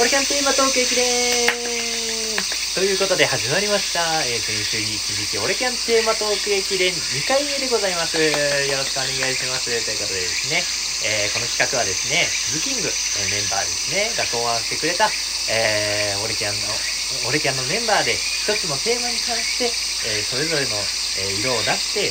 [0.00, 1.52] オリキャンテーマトーク駅伝
[2.72, 4.00] ということで始まりました。
[4.24, 8.16] えー、先週に続き、オレキャンテーマトーク駅伝2回目でございます。
[8.16, 9.68] よろしくお願いします。
[9.68, 10.64] ということでですね、
[11.04, 12.24] えー、この企画はですね、
[12.56, 15.12] ズキング、えメンバーですね、が考案してくれた、
[15.52, 16.72] えー、オレキャンの、
[17.28, 19.68] オレキャンのメンバーで一つのテーマに関して、
[20.04, 20.74] えそれぞれの、
[21.22, 22.10] え色を出して、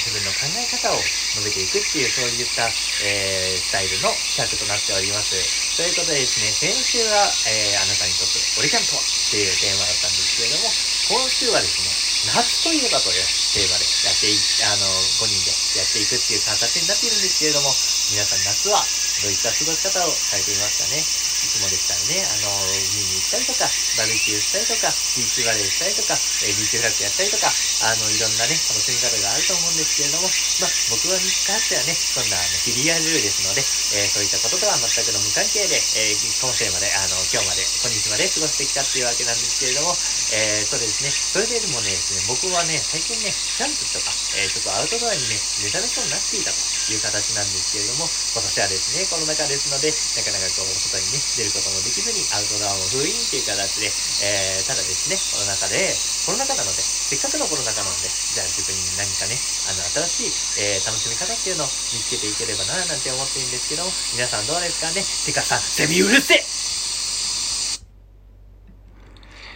[0.00, 0.96] 自分の考え方を
[1.36, 2.72] 述べていくっていう、そういった、
[3.04, 5.36] えスタイルの企画となっております。
[5.76, 10.72] ということでですね、先週は、えあなたにとってオレキャンとはっていうテーマだったんですけれども、
[11.12, 14.86] 今週はですね、夏といえばというテーマでやってい、あの、
[15.20, 17.68] 5人でやっていくっていう形になっているんですけれども、
[18.14, 18.80] 皆さん夏は
[19.20, 21.31] どういった過ごし方をされていますかね？
[21.42, 37.71] いつもでしたらね、あの、見に行ったりとか、バーベキューしたりとか、ビーチバレーしたりとか、えビーチフラッグやったりとか、あの、いろんなね、楽しみ方があると思うんですけれども、まあ、僕はに関してはね、そんな、あの、フィリアルーですので、えー、そういったこととは全くの無関係で、えー、今週まで、あの、今日まで、
[38.12, 39.96] まで過ごしてきたっていうわけなんですけれども、
[40.36, 48.04] えー、そうですね、それでもね、ですね、僕はね、最近ね、キャンプとか、えーちょっとアウトドアにね、目覚めそうになっていたという形なんですけれども、
[48.36, 53.88] 今年はですね、コロナ禍ですので、なかなかこう、外にね、出ることもできずに、アウトドアも封印っていう形で、
[54.20, 55.92] えーただですね、コロナ禍で、
[56.26, 59.36] コロナ禍なので、せっかくのコロナ禍なので、じゃあ自分に何かね、
[59.70, 65.04] あの、新しい、えー楽しみ方っていうのを見つけていければな、なんて思ってるんですけども、皆さんどうですかね？
[65.26, 66.61] てかさ、セミうるせえ！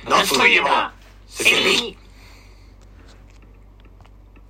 [0.08, 0.92] 夏といえば、
[1.26, 1.98] セミ